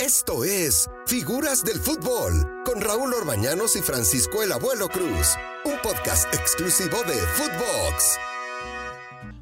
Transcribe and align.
Esto 0.00 0.44
es 0.44 0.88
Figuras 1.04 1.62
del 1.62 1.78
Fútbol 1.78 2.62
con 2.64 2.80
Raúl 2.80 3.12
Orbañanos 3.12 3.76
y 3.76 3.82
Francisco 3.82 4.42
el 4.42 4.50
Abuelo 4.50 4.88
Cruz, 4.88 5.36
un 5.66 5.74
podcast 5.82 6.34
exclusivo 6.34 7.02
de 7.02 7.12
Footbox. 7.12 8.18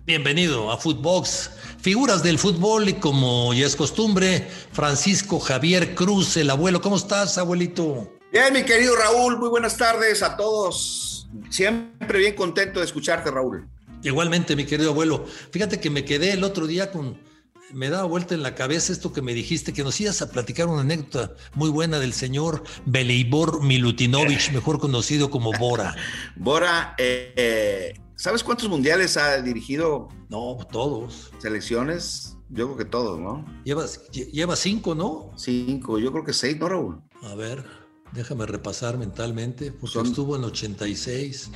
Bienvenido 0.05 0.73
a 0.73 0.77
Footbox, 0.77 1.53
Figuras 1.81 2.25
del 2.25 2.41
Fútbol 2.41 2.89
y 2.89 2.95
como 2.95 3.55
ya 3.55 3.67
es 3.67 3.77
costumbre, 3.77 4.49
Francisco 4.73 5.39
Javier 5.39 5.95
Cruz, 5.95 6.37
el 6.37 6.51
abuelo. 6.51 6.81
¿Cómo 6.81 6.97
estás, 6.97 7.39
abuelito? 7.39 8.19
Bien, 8.33 8.53
mi 8.53 8.65
querido 8.65 8.97
Raúl, 8.97 9.39
muy 9.39 9.51
buenas 9.51 9.77
tardes 9.77 10.25
a 10.25 10.37
todos. 10.37 11.29
Siempre 11.51 12.19
bien 12.19 12.35
contento 12.35 12.81
de 12.81 12.87
escucharte, 12.87 13.31
Raúl. 13.31 13.69
Igualmente, 14.03 14.57
mi 14.57 14.67
querido 14.67 14.91
abuelo. 14.91 15.25
Fíjate 15.53 15.79
que 15.79 15.89
me 15.89 16.05
quedé 16.05 16.33
el 16.33 16.43
otro 16.43 16.67
día 16.67 16.91
con 16.91 17.17
me 17.73 17.91
daba 17.91 18.05
vuelta 18.05 18.35
en 18.35 18.43
la 18.43 18.55
cabeza 18.55 18.93
esto 18.93 19.13
que 19.13 19.23
me 19.23 19.35
dijiste, 19.35 19.73
que 19.73 19.85
nos 19.85 20.01
ibas 20.01 20.23
a 20.23 20.31
platicar 20.31 20.69
una 20.69 20.83
anécdota 20.83 21.35
muy 21.55 21.71
buena 21.71 21.99
del 21.99 22.13
señor 22.13 22.63
Beleibor 22.87 23.63
Milutinovich, 23.63 24.51
mejor 24.53 24.79
conocido 24.79 25.31
como 25.31 25.53
Bora. 25.53 25.95
Bora, 26.37 26.95
eh, 26.99 27.33
eh, 27.37 27.95
¿sabes 28.17 28.43
cuántos 28.43 28.69
mundiales 28.69 29.17
ha 29.17 29.41
dirigido? 29.43 30.09
No, 30.29 30.59
todos. 30.71 31.31
¿Selecciones? 31.39 32.37
Yo 32.51 32.67
creo 32.67 32.77
que 32.79 32.85
todos, 32.87 33.21
¿no? 33.21 33.45
Lleva, 33.65 33.85
lleva 34.33 34.57
cinco, 34.57 34.95
¿no? 34.95 35.33
Cinco, 35.37 35.99
yo 35.99 36.11
creo 36.13 36.25
que 36.25 36.33
seis, 36.33 36.59
¿no, 36.59 36.69
Raúl? 36.69 37.03
A 37.23 37.35
ver, 37.35 37.65
déjame 38.13 38.47
repasar 38.47 38.97
mentalmente, 38.97 39.71
pues 39.73 39.95
estuvo 39.97 40.37
en 40.37 40.45
86, 40.45 41.51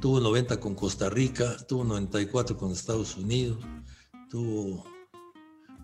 tuvo 0.00 0.20
90 0.20 0.58
con 0.58 0.74
Costa 0.74 1.10
Rica, 1.10 1.56
tuvo 1.68 1.84
94 1.84 2.56
con 2.56 2.72
Estados 2.72 3.16
Unidos, 3.18 3.58
tuvo 4.30 4.84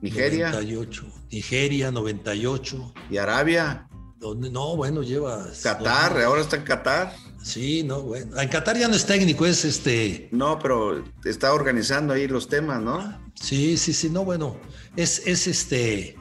Nigeria. 0.06 0.50
98. 0.50 1.06
Nigeria, 1.30 1.90
98. 1.90 2.94
¿Y 3.10 3.16
Arabia? 3.16 3.88
No, 4.20 4.76
bueno, 4.76 5.02
lleva. 5.02 5.46
Qatar, 5.62 6.20
ahora 6.22 6.40
está 6.40 6.56
en 6.56 6.62
Qatar. 6.62 7.12
Sí, 7.42 7.82
no, 7.82 8.02
bueno. 8.02 8.40
En 8.40 8.48
Qatar 8.48 8.76
ya 8.76 8.88
no 8.88 8.96
es 8.96 9.06
técnico, 9.06 9.46
es 9.46 9.64
este. 9.64 10.28
No, 10.32 10.58
pero 10.58 11.04
está 11.24 11.52
organizando 11.52 12.14
ahí 12.14 12.26
los 12.26 12.48
temas, 12.48 12.82
¿no? 12.82 13.20
Sí, 13.34 13.76
sí, 13.76 13.92
sí, 13.92 14.10
no, 14.10 14.24
bueno. 14.24 14.56
Es, 14.96 15.26
es 15.26 15.46
este. 15.46 16.16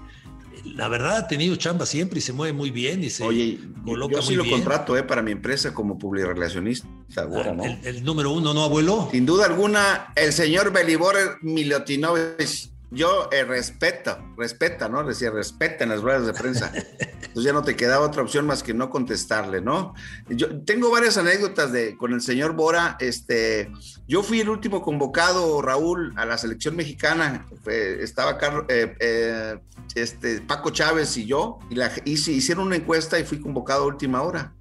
La 0.76 0.88
verdad 0.88 1.18
ha 1.18 1.28
tenido 1.28 1.56
chamba 1.56 1.86
siempre 1.86 2.20
y 2.20 2.22
se 2.22 2.34
mueve 2.34 2.52
muy 2.52 2.72
bien 2.72 3.04
y 3.04 3.10
se 3.10 3.24
Oye, 3.24 3.60
coloca 3.86 4.16
yo 4.16 4.22
sí 4.22 4.36
lo 4.36 4.50
contrato 4.50 4.98
eh, 4.98 5.04
para 5.04 5.22
mi 5.22 5.32
empresa 5.32 5.74
como 5.74 5.98
publirelacionista. 5.98 6.88
Ah, 7.16 7.54
¿no? 7.56 7.64
el, 7.64 8.04
número 8.04 8.32
uno, 8.32 8.54
¿no, 8.54 8.64
abuelo? 8.64 9.08
Sin 9.12 9.26
duda 9.26 9.46
alguna, 9.46 10.12
el 10.16 10.34
señor 10.34 10.74
Belibor 10.74 11.16
Milutinovich 11.42 12.75
yo 12.92 13.30
eh, 13.32 13.44
respeto, 13.44 14.18
respeta, 14.38 14.88
¿no? 14.88 15.04
Decía, 15.04 15.32
respeta 15.32 15.84
en 15.84 15.90
las 15.90 16.02
ruedas 16.02 16.26
de 16.26 16.34
prensa. 16.34 16.72
Entonces 16.76 17.44
ya 17.44 17.54
no 17.54 17.64
te 17.64 17.76
quedaba 17.76 18.06
otra 18.06 18.22
opción 18.22 18.46
más 18.46 18.64
que 18.64 18.74
no 18.74 18.90
contestarle, 18.90 19.62
¿no? 19.62 19.94
Yo 20.30 20.62
tengo 20.64 20.92
varias 20.92 21.18
anécdotas 21.18 21.72
de, 21.72 21.98
con 21.98 22.14
el 22.14 22.22
señor 22.22 22.54
Bora. 22.54 22.96
Este, 23.00 23.72
yo 24.08 24.24
fui 24.24 24.40
el 24.40 24.50
último 24.50 24.82
convocado, 24.82 25.62
Raúl, 25.62 26.14
a 26.16 26.26
la 26.26 26.38
selección 26.38 26.76
mexicana. 26.76 27.46
estaba 27.66 28.38
Carlos, 28.38 28.66
eh, 28.70 28.96
eh, 29.00 29.58
este, 29.96 30.42
Paco 30.42 30.70
Chávez 30.70 31.18
y 31.18 31.26
yo, 31.26 31.60
y 31.70 31.76
la, 31.76 31.92
hice, 32.06 32.32
hicieron 32.32 32.68
una 32.68 32.76
encuesta 32.76 33.20
y 33.20 33.24
fui 33.24 33.40
convocado 33.40 33.84
a 33.84 33.88
última 33.88 34.22
hora. 34.22 34.54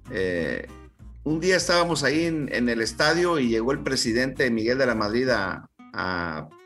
un 1.23 1.39
día 1.39 1.55
estábamos 1.55 2.03
ahí 2.03 2.25
en, 2.25 2.69
el 2.69 2.81
estadio 2.81 3.39
y 3.39 3.49
llegó 3.49 3.71
el 3.71 3.79
presidente 3.79 4.49
Miguel 4.49 4.77
de 4.77 4.85
la 4.85 4.95
Madrid 4.95 5.29
a 5.29 5.69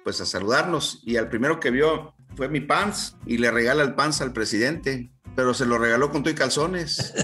pues 0.10 0.22
a 0.22 0.26
saludarnos 0.26 1.04
y 1.06 1.18
al 1.18 1.30
primero 1.30 1.60
que 1.60 1.70
vio 1.70 2.16
fue 2.36 2.50
mi 2.50 2.62
pants 2.62 3.16
y 3.28 3.38
le 3.38 3.52
regala 3.52 3.84
el 3.84 3.94
pants 3.94 4.22
al 4.22 4.34
presidente, 4.34 5.12
pero 5.36 5.54
se 5.54 5.68
lo 5.68 5.78
regaló 5.78 6.10
con 6.10 6.24
todo 6.24 6.32
y 6.32 6.36
calzones. 6.36 7.14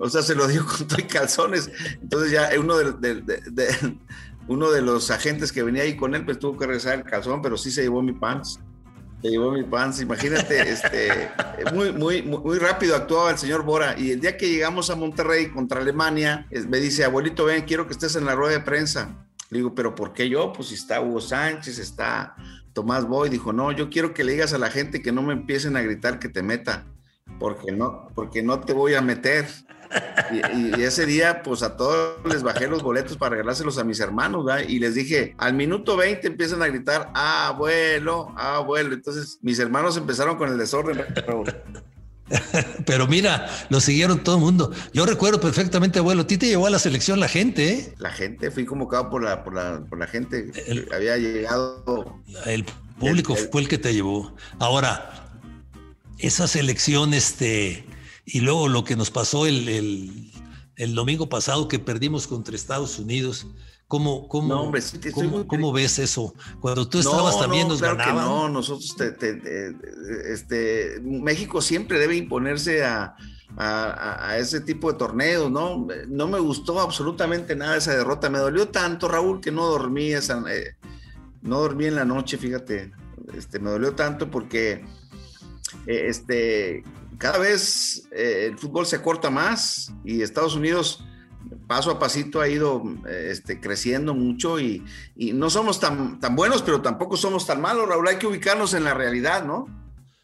O 0.00 0.08
sea, 0.08 0.22
se 0.22 0.36
lo 0.36 0.46
dio 0.46 0.64
con 0.64 0.86
todo 0.86 1.00
y 1.00 1.08
calzones. 1.08 1.72
Entonces 2.00 2.30
ya 2.30 2.50
uno 2.56 2.76
de, 2.76 3.96
uno 4.46 4.70
de 4.70 4.80
los 4.80 5.10
agentes 5.10 5.50
que 5.50 5.64
venía 5.64 5.82
ahí 5.82 5.96
con 5.96 6.14
él, 6.14 6.24
pues 6.24 6.38
tuvo 6.38 6.56
que 6.56 6.66
regresar 6.66 6.98
el 6.98 7.02
calzón, 7.02 7.42
pero 7.42 7.56
sí 7.56 7.72
se 7.72 7.82
llevó 7.82 8.00
mi 8.00 8.12
pants. 8.12 8.60
Se 9.20 9.28
llevó 9.28 9.50
mi 9.50 9.64
pants. 9.64 10.00
Imagínate, 10.00 10.70
este, 10.70 11.32
muy, 11.74 11.90
muy, 11.90 12.22
muy 12.22 12.58
rápido 12.60 12.94
actuaba 12.94 13.32
el 13.32 13.38
señor 13.38 13.64
Bora. 13.64 13.98
Y 13.98 14.12
el 14.12 14.20
día 14.20 14.36
que 14.36 14.48
llegamos 14.48 14.88
a 14.88 14.94
Monterrey 14.94 15.50
contra 15.50 15.80
Alemania, 15.80 16.46
me 16.68 16.78
dice, 16.78 17.04
abuelito, 17.04 17.46
ven, 17.46 17.64
quiero 17.64 17.88
que 17.88 17.94
estés 17.94 18.14
en 18.14 18.24
la 18.24 18.36
rueda 18.36 18.52
de 18.52 18.60
prensa. 18.60 19.27
Le 19.50 19.58
digo, 19.58 19.74
pero 19.74 19.94
¿por 19.94 20.12
qué 20.12 20.28
yo? 20.28 20.52
Pues 20.52 20.68
si 20.68 20.74
está 20.74 21.00
Hugo 21.00 21.20
Sánchez, 21.20 21.78
está 21.78 22.36
Tomás 22.72 23.06
Boy. 23.06 23.30
Dijo, 23.30 23.52
no, 23.52 23.72
yo 23.72 23.88
quiero 23.88 24.12
que 24.12 24.24
le 24.24 24.32
digas 24.32 24.52
a 24.52 24.58
la 24.58 24.70
gente 24.70 25.02
que 25.02 25.12
no 25.12 25.22
me 25.22 25.32
empiecen 25.32 25.76
a 25.76 25.82
gritar 25.82 26.18
que 26.18 26.28
te 26.28 26.42
meta, 26.42 26.84
porque 27.38 27.72
no, 27.72 28.08
porque 28.14 28.42
no 28.42 28.60
te 28.60 28.72
voy 28.72 28.94
a 28.94 29.00
meter. 29.00 29.46
Y, 30.54 30.82
ese 30.82 31.06
día, 31.06 31.42
pues 31.42 31.62
a 31.62 31.76
todos 31.76 32.18
les 32.26 32.42
bajé 32.42 32.68
los 32.68 32.82
boletos 32.82 33.16
para 33.16 33.30
regalárselos 33.30 33.78
a 33.78 33.84
mis 33.84 34.00
hermanos, 34.00 34.44
¿verdad? 34.44 34.64
Y 34.68 34.78
les 34.78 34.94
dije, 34.94 35.34
al 35.38 35.54
minuto 35.54 35.96
20 35.96 36.26
empiezan 36.26 36.62
a 36.62 36.66
gritar, 36.66 37.10
abuelo, 37.14 38.34
abuelo. 38.36 38.94
Entonces 38.94 39.38
mis 39.40 39.58
hermanos 39.58 39.96
empezaron 39.96 40.36
con 40.36 40.50
el 40.50 40.58
desorden. 40.58 41.04
Pero 41.14 41.44
mira, 43.08 43.48
lo 43.68 43.80
siguieron 43.80 44.22
todo 44.22 44.36
el 44.36 44.42
mundo. 44.42 44.72
Yo 44.92 45.06
recuerdo 45.06 45.40
perfectamente, 45.40 45.98
abuelo, 45.98 46.22
a 46.22 46.26
ti 46.26 46.38
te 46.38 46.46
llevó 46.46 46.66
a 46.66 46.70
la 46.70 46.78
selección 46.78 47.20
la 47.20 47.28
gente, 47.28 47.70
¿eh? 47.70 47.94
La 47.98 48.10
gente, 48.10 48.50
fui 48.50 48.64
convocado 48.64 49.10
por 49.10 49.22
la, 49.22 49.44
por 49.44 49.54
la, 49.54 49.84
por 49.88 49.98
la 49.98 50.06
gente. 50.06 50.52
había 50.94 51.16
llegado. 51.16 52.20
El 52.46 52.64
público 52.98 53.36
fue 53.36 53.62
el 53.62 53.68
que 53.68 53.78
te 53.78 53.94
llevó. 53.94 54.34
Ahora, 54.58 55.28
esa 56.18 56.48
selección, 56.48 57.14
este, 57.14 57.84
y 58.26 58.40
luego 58.40 58.68
lo 58.68 58.84
que 58.84 58.96
nos 58.96 59.10
pasó 59.10 59.46
el, 59.46 60.32
el, 60.78 60.94
domingo 60.94 61.28
pasado 61.28 61.68
que 61.68 61.78
perdimos 61.78 62.26
contra 62.26 62.56
Estados 62.56 62.98
Unidos 62.98 63.46
¿Cómo, 63.88 64.28
cómo, 64.28 64.70
cómo, 65.46 65.72
ves 65.72 65.98
eso? 65.98 66.34
Cuando 66.60 66.86
tú 66.86 66.98
estabas 66.98 67.40
también 67.40 67.68
nos 67.68 67.80
claro 67.80 68.20
no, 68.20 68.48
nosotros, 68.50 68.94
este, 70.26 71.00
México 71.00 71.62
siempre 71.62 71.98
debe 71.98 72.14
imponerse 72.14 72.84
a, 72.84 73.16
ese 74.36 74.60
tipo 74.60 74.92
de 74.92 74.98
torneos, 74.98 75.50
¿no? 75.50 75.86
No 76.06 76.28
me 76.28 76.38
gustó 76.38 76.80
absolutamente 76.80 77.56
nada 77.56 77.78
esa 77.78 77.96
derrota, 77.96 78.28
me 78.28 78.38
dolió 78.38 78.68
tanto, 78.68 79.08
Raúl, 79.08 79.40
que 79.40 79.50
no 79.50 79.66
dormí 79.66 80.12
esa, 80.12 80.44
eh, 80.52 80.76
no 81.40 81.60
dormí 81.60 81.86
en 81.86 81.94
la 81.94 82.04
noche, 82.04 82.36
fíjate, 82.36 82.92
este, 83.34 83.58
me 83.58 83.70
dolió 83.70 83.94
tanto 83.94 84.30
porque, 84.30 84.84
eh, 85.86 86.04
este, 86.08 86.84
cada 87.18 87.38
vez 87.38 88.08
eh, 88.12 88.46
el 88.50 88.58
fútbol 88.58 88.86
se 88.86 88.96
acorta 88.96 89.28
más 89.28 89.92
y 90.04 90.22
Estados 90.22 90.54
Unidos 90.54 91.04
paso 91.66 91.90
a 91.90 91.98
pasito 91.98 92.40
ha 92.40 92.48
ido 92.48 92.82
este, 93.06 93.60
creciendo 93.60 94.14
mucho 94.14 94.58
y, 94.58 94.84
no 95.16 95.50
somos 95.50 95.80
tan, 95.80 96.18
buenos, 96.32 96.62
pero 96.62 96.80
tampoco 96.80 97.16
somos 97.16 97.46
tan 97.46 97.60
malos, 97.60 97.88
Raúl. 97.88 98.08
Hay 98.08 98.16
que 98.16 98.26
ubicarnos 98.26 98.74
en 98.74 98.84
la 98.84 98.94
realidad, 98.94 99.44
¿no? 99.44 99.66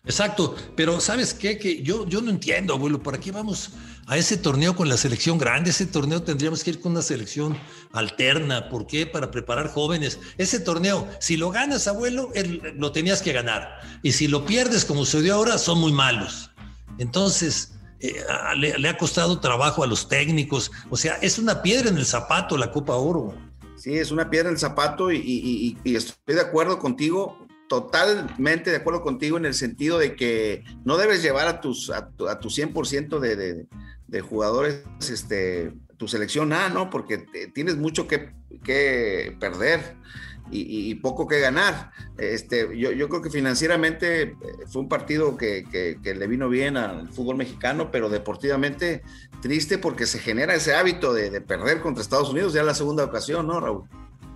Exacto, 0.07 0.55
pero 0.77 1.01
¿sabes 1.01 1.33
qué? 1.33 1.59
Que 1.59 1.83
yo, 1.83 2.07
yo 2.07 2.21
no 2.21 2.31
entiendo, 2.31 2.75
abuelo, 2.75 3.03
¿por 3.03 3.19
qué 3.19 3.33
vamos 3.33 3.71
a 4.07 4.19
ese 4.19 4.37
torneo 4.37 4.77
con 4.77 4.89
la 4.89 4.99
selección 4.99 5.39
grande? 5.39 5.71
Ese 5.71 5.87
torneo 5.87 6.23
tendríamos 6.23 6.63
que 6.63 6.71
ir 6.71 6.81
con 6.81 6.93
una 6.93 7.01
selección 7.01 7.57
alterna. 7.93 8.69
¿Por 8.69 8.87
qué? 8.87 9.07
Para 9.07 9.31
preparar 9.31 9.71
jóvenes. 9.71 10.19
Ese 10.37 10.61
torneo, 10.61 11.09
si 11.21 11.39
lo 11.39 11.51
ganas, 11.51 11.89
abuelo, 11.89 12.31
lo 12.77 12.93
tenías 12.93 13.23
que 13.23 13.33
ganar. 13.33 13.81
Y 14.03 14.13
si 14.13 14.29
lo 14.29 14.45
pierdes, 14.45 14.85
como 14.85 15.07
se 15.07 15.23
dio 15.23 15.35
ahora, 15.35 15.57
son 15.57 15.81
muy 15.81 15.93
malos. 15.93 16.51
Entonces, 16.99 17.75
eh, 18.01 18.23
le, 18.57 18.89
ha 18.89 18.99
costado 18.99 19.41
trabajo 19.41 19.83
a 19.83 19.87
los 19.87 20.09
técnicos. 20.09 20.71
O 20.91 20.97
sea, 20.97 21.15
es 21.23 21.39
una 21.39 21.63
piedra 21.63 21.89
en 21.89 21.97
el 21.97 22.05
zapato 22.05 22.57
la 22.57 22.71
Copa 22.71 22.95
Oro. 22.97 23.35
Sí, 23.77 23.97
es 23.97 24.11
una 24.11 24.29
piedra 24.29 24.49
en 24.49 24.55
el 24.55 24.61
zapato 24.61 25.11
y, 25.11 25.79
estoy 25.85 26.35
de 26.35 26.41
acuerdo 26.41 26.79
contigo, 26.79 27.47
totalmente 27.69 28.71
de 28.71 28.77
acuerdo 28.77 29.03
contigo 29.03 29.37
en 29.37 29.47
el 29.47 29.55
sentido 29.55 29.99
de 29.99 30.17
que 30.17 30.65
no 30.85 30.97
debes 30.97 31.23
llevar 31.23 31.49
a, 31.49 31.61
tus, 31.61 31.91
a, 31.91 32.11
tu, 32.11 32.27
100% 32.27 33.19
de, 33.19 33.67
de, 34.07 34.21
jugadores 34.21 34.83
este, 35.01 35.73
tu 35.97 36.07
selección 36.07 36.53
A, 36.53 36.69
¿no? 36.69 36.91
Porque 36.91 37.27
tienes 37.55 37.77
mucho 37.77 38.07
que, 38.07 38.33
que 38.63 39.37
perder 39.41 39.97
y, 40.51 40.95
poco 40.97 41.27
que 41.27 41.41
ganar. 41.41 41.91
Este, 42.19 42.79
yo, 42.79 42.93
yo, 42.93 43.09
creo 43.09 43.23
que 43.23 43.31
financieramente 43.31 44.23
eh, 44.23 44.37
fue 44.67 44.83
un 44.83 44.89
partido 44.89 45.37
que, 45.37 45.65
que, 45.71 46.15
le 46.15 46.27
vino 46.27 46.49
bien 46.49 46.77
al 46.77 47.09
fútbol 47.09 47.37
mexicano, 47.37 47.91
pero 47.91 48.09
deportivamente 48.09 49.03
triste 49.43 49.79
porque 49.79 50.07
se 50.07 50.19
genera 50.19 50.55
ese 50.55 50.75
hábito 50.75 51.13
de, 51.13 51.31
de 51.31 51.41
perder 51.41 51.81
contra 51.81 52.03
Estados 52.03 52.31
Unidos 52.31 52.53
ya 52.53 52.63
la 52.63 52.75
segunda 52.75 53.05
ocasión, 53.05 53.47
¿no, 53.47 53.61
Raúl? 53.61 53.85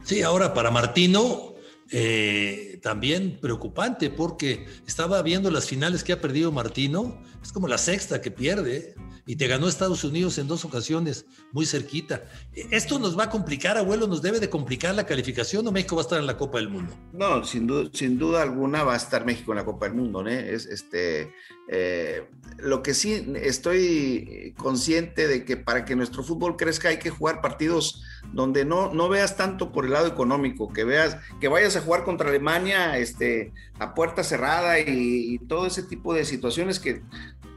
Sí, 0.02 0.22
ahora 0.22 0.54
para 0.54 0.70
Martino 0.70 1.54
eh, 1.90 2.67
también 2.80 3.38
preocupante 3.40 4.10
porque 4.10 4.66
estaba 4.86 5.22
viendo 5.22 5.50
las 5.50 5.66
finales 5.66 6.04
que 6.04 6.12
ha 6.12 6.20
perdido 6.20 6.52
Martino, 6.52 7.20
es 7.42 7.52
como 7.52 7.68
la 7.68 7.78
sexta 7.78 8.20
que 8.20 8.30
pierde 8.30 8.94
y 9.28 9.36
te 9.36 9.46
ganó 9.46 9.68
Estados 9.68 10.04
Unidos 10.04 10.38
en 10.38 10.48
dos 10.48 10.64
ocasiones, 10.64 11.26
muy 11.52 11.66
cerquita. 11.66 12.24
¿Esto 12.70 12.98
nos 12.98 13.16
va 13.16 13.24
a 13.24 13.30
complicar, 13.30 13.76
abuelo? 13.76 14.06
¿Nos 14.06 14.22
debe 14.22 14.40
de 14.40 14.48
complicar 14.48 14.94
la 14.94 15.04
calificación 15.04 15.66
o 15.66 15.70
México 15.70 15.96
va 15.96 16.00
a 16.00 16.04
estar 16.04 16.18
en 16.18 16.26
la 16.26 16.38
Copa 16.38 16.56
del 16.56 16.70
Mundo? 16.70 16.94
No, 17.12 17.44
sin 17.44 17.66
duda, 17.66 17.90
sin 17.92 18.18
duda 18.18 18.40
alguna 18.40 18.84
va 18.84 18.94
a 18.94 18.96
estar 18.96 19.26
México 19.26 19.52
en 19.52 19.58
la 19.58 19.66
Copa 19.66 19.84
del 19.84 19.96
Mundo, 19.96 20.22
¿no? 20.22 20.30
Es, 20.30 20.64
este, 20.64 21.34
eh, 21.68 22.26
lo 22.56 22.82
que 22.82 22.94
sí 22.94 23.30
estoy 23.36 24.54
consciente 24.56 25.28
de 25.28 25.44
que 25.44 25.58
para 25.58 25.84
que 25.84 25.94
nuestro 25.94 26.22
fútbol 26.22 26.56
crezca 26.56 26.88
hay 26.88 26.98
que 26.98 27.10
jugar 27.10 27.42
partidos 27.42 28.02
donde 28.32 28.64
no, 28.64 28.94
no 28.94 29.10
veas 29.10 29.36
tanto 29.36 29.72
por 29.72 29.84
el 29.84 29.92
lado 29.92 30.06
económico, 30.06 30.72
que 30.72 30.84
veas, 30.84 31.18
que 31.38 31.48
vayas 31.48 31.76
a 31.76 31.82
jugar 31.82 32.04
contra 32.04 32.30
Alemania 32.30 32.67
este, 32.72 33.52
a 33.78 33.94
puerta 33.94 34.22
cerrada 34.22 34.78
y, 34.80 35.38
todo 35.48 35.66
ese 35.66 35.82
tipo 35.82 36.14
de 36.14 36.24
situaciones 36.24 36.78
que 36.78 37.02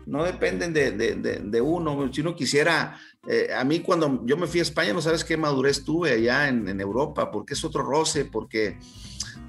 no 0.05 0.23
dependen 0.23 0.73
de, 0.73 1.61
uno. 1.61 2.11
Si 2.13 2.21
uno 2.21 2.35
quisiera, 2.35 2.99
eh, 3.27 3.49
a 3.55 3.63
mí 3.63 3.79
cuando 3.79 4.21
yo 4.25 4.37
me 4.37 4.47
fui 4.47 4.59
a 4.59 4.63
España, 4.63 4.93
no 4.93 5.01
sabes 5.01 5.23
qué 5.23 5.37
madurez 5.37 5.83
tuve 5.83 6.11
allá 6.11 6.47
en, 6.47 6.79
Europa, 6.79 7.31
porque 7.31 7.53
es 7.53 7.63
otro 7.63 7.83
roce, 7.83 8.25
porque 8.25 8.77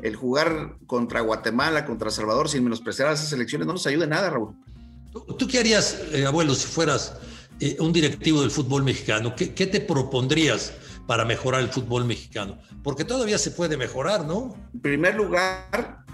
el 0.03 0.17
jugar 0.17 0.77
contra 0.87 1.21
Guatemala, 1.21 1.85
contra 1.85 2.11
Salvador, 2.11 2.49
sin 2.49 2.65
menospreciar 2.65 3.09
a 3.09 3.13
esas 3.13 3.29
selecciones, 3.29 3.67
no 3.67 3.75
nos 3.75 3.87
ayuda 3.87 4.05
en 4.05 4.11
nada, 4.11 4.31
Raúl. 4.31 4.55
¿Tú, 5.39 5.47
qué 5.47 5.59
harías, 5.59 6.01
eh, 6.13 6.25
abuelo, 6.25 6.55
si 6.55 6.67
fueras 6.67 7.15
eh, 7.61 7.77
un 7.81 7.93
directivo 7.93 8.41
del 8.41 8.51
fútbol 8.51 8.83
mexicano? 8.83 9.35
¿Qué, 9.37 9.67
te 9.67 9.81
propondrías 9.81 10.73
para 11.07 11.25
mejorar 11.25 11.61
el 11.61 11.69
fútbol 11.69 12.05
mexicano? 12.05 12.59
Porque 12.83 13.05
todavía 13.05 13.39
se 13.39 13.51
puede 13.51 13.77
mejorar, 13.77 14.25
¿no? 14.25 14.55
En 14.75 14.81
primer 14.81 15.15
lugar, 15.15 16.05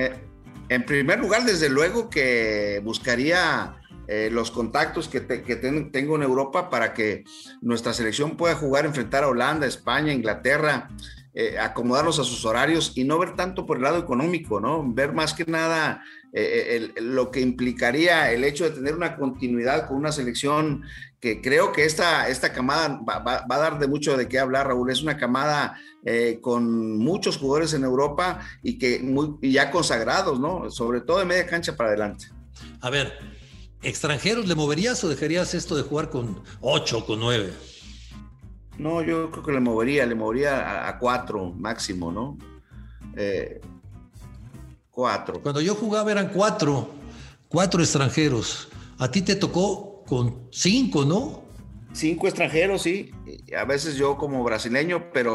en 0.69 0.85
primer 0.85 1.21
lugar, 1.21 1.45
desde 1.45 1.69
luego 1.69 2.11
que 2.11 2.81
buscaría 2.85 3.79
eh, 4.11 4.31
los 4.33 4.51
contactos 4.51 5.07
que, 5.07 5.21
tengo 5.21 6.17
en 6.17 6.23
Europa 6.23 6.71
para 6.71 6.95
que 6.95 7.25
nuestra 7.61 7.93
selección 7.93 8.39
pueda 8.39 8.55
jugar, 8.55 8.87
enfrentar 8.87 9.23
a 9.23 9.29
Holanda, 9.29 9.67
España, 9.67 10.15
Inglaterra, 10.15 10.89
eh, 11.35 11.59
acomodarnos 11.59 12.19
a 12.19 12.25
sus 12.25 12.47
horarios 12.47 12.93
y 12.97 13.05
no 13.05 13.19
ver 13.19 13.37
tanto 13.37 13.67
por 13.67 13.77
el 13.77 13.83
lado 13.83 13.99
económico, 13.99 14.61
¿no? 14.61 14.83
Ver 14.95 15.13
más 15.13 15.35
que 15.35 15.45
nada 15.45 16.03
eh, 16.33 16.91
lo 17.03 17.31
que 17.31 17.41
implicaría 17.41 18.33
el 18.33 18.45
hecho 18.45 18.65
de 18.65 18.71
tener 18.71 18.95
una 18.95 19.15
continuidad 19.15 19.87
con 19.87 19.99
una 19.99 20.11
selección 20.11 20.85
que 21.21 21.41
creo 21.41 21.73
que 21.73 21.85
esta, 21.85 22.29
esta 22.29 22.53
camada 22.53 23.01
va, 23.09 23.45
a 23.49 23.59
dar 23.59 23.79
de 23.79 23.89
mucho 23.89 24.17
de 24.17 24.29
qué 24.29 24.39
hablar, 24.39 24.69
Raúl. 24.69 24.91
Es 24.91 25.03
una 25.03 25.17
camada 25.17 25.79
con 26.41 26.97
muchos 26.99 27.37
jugadores 27.37 27.75
en 27.75 27.85
Europa 27.85 28.41
y 28.63 28.79
que 28.79 29.01
muy, 29.01 29.37
y 29.43 29.53
ya 29.53 29.71
consagrados, 29.71 30.41
¿no? 30.41 30.71
Sobre 30.71 31.01
todo 31.01 31.19
de 31.19 31.25
media 31.25 31.47
cancha 31.47 31.77
para 31.77 31.91
adelante. 31.91 32.29
A 32.81 32.89
ver, 32.89 33.13
extranjeros, 33.83 34.47
¿le 34.47 34.55
moverías 34.55 35.03
o 35.05 35.09
dejarías 35.09 35.55
esto 35.55 35.77
de 35.77 35.83
jugar 35.83 36.09
con 36.09 36.43
8 36.61 36.99
o 36.99 37.07
con 37.07 37.21
9? 37.21 37.53
No, 38.79 39.03
yo 39.03 39.31
creo 39.31 39.45
que 39.45 39.53
le 39.53 39.61
movería, 39.61 40.07
le 40.07 40.15
movería 40.15 40.89
a 40.89 40.99
4 40.99 41.53
máximo, 41.53 42.13
¿no? 42.13 42.39
Eh, 43.17 43.61
cuatro. 44.91 45.41
Cuando 45.43 45.61
yo 45.61 45.75
jugaba 45.75 46.11
eran 46.13 46.29
cuatro, 46.29 46.91
cuatro 47.49 47.81
extranjeros. 47.81 48.69
A 48.99 49.11
ti 49.11 49.23
te 49.23 49.37
tocó 49.37 49.88
con 50.09 50.49
cinco, 50.51 51.05
¿no? 51.05 51.43
Cinco 51.93 52.27
extranjeros, 52.27 52.83
sí. 52.83 53.11
A 53.57 53.65
veces 53.65 53.97
yo 53.97 54.17
como 54.17 54.43
brasileño, 54.45 55.11
pero 55.13 55.35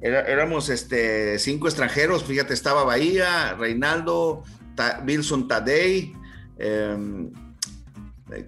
éramos 0.00 0.68
este, 0.68 1.38
cinco 1.38 1.68
extranjeros. 1.68 2.24
Fíjate, 2.24 2.54
estaba 2.54 2.84
Bahía, 2.84 3.54
Reinaldo, 3.54 4.42
Wilson 5.06 5.48
Tadei, 5.48 6.14
Em, 6.60 7.32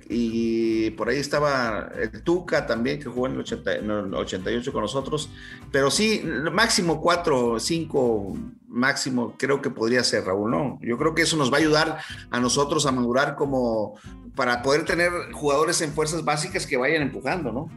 y 0.09 0.91
por 0.91 1.09
ahí 1.09 1.19
estaba 1.19 1.91
el 1.99 2.23
Tuca 2.23 2.67
también, 2.67 3.01
que 3.01 3.09
jugó 3.09 3.27
en 3.27 3.33
el, 3.33 4.15
88 4.15 4.73
con 4.73 4.83
nosotros. 4.83 5.31
Pero 5.73 5.91
sí, 5.91 6.23
máximo 6.53 7.01
4, 7.01 7.59
5, 7.59 8.37
máximo, 8.69 9.35
creo 9.37 9.61
que 9.61 9.71
podría 9.71 10.05
ser, 10.05 10.25
Raúl, 10.25 10.51
¿no? 10.51 10.79
Yo 10.83 10.97
creo 10.99 11.15
que 11.15 11.23
eso 11.23 11.37
nos 11.37 11.53
va 11.53 11.57
a 11.57 11.61
ayudar 11.61 11.99
a 12.31 12.39
nosotros 12.39 12.87
a 12.87 12.93
madurar 12.93 13.35
como 13.35 13.99
para 14.35 14.63
poder 14.63 14.85
tener 14.85 15.11
jugadores 15.33 15.81
en 15.81 15.93
fuerzas 15.93 16.25
básicas 16.25 16.67
que 16.67 16.77
vayan 16.77 17.03
empujando, 17.03 17.53
¿no? 17.53 17.69